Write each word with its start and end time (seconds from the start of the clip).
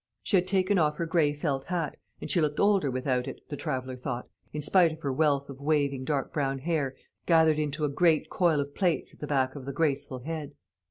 She 0.23 0.35
had 0.35 0.47
taken 0.47 0.79
off 0.79 0.97
her 0.97 1.05
gray 1.05 1.31
felt 1.31 1.65
hat, 1.65 1.95
and 2.19 2.31
she 2.31 2.41
looked 2.41 2.59
older 2.59 2.89
without 2.89 3.27
it, 3.27 3.39
the 3.49 3.55
traveller 3.55 3.95
thought, 3.95 4.27
in 4.51 4.63
spite 4.63 4.91
of 4.91 5.03
her 5.03 5.13
wealth 5.13 5.47
of 5.47 5.61
waving 5.61 6.05
dark 6.05 6.33
brown 6.33 6.57
hair, 6.57 6.95
gathered 7.27 7.59
into 7.59 7.85
a 7.85 7.87
great 7.87 8.27
coil 8.27 8.59
of 8.59 8.73
plaits 8.73 9.13
at 9.13 9.19
the 9.19 9.27
back 9.27 9.53
of 9.55 9.65
the 9.65 9.73
graceful 9.73 10.17
head. 10.23 10.55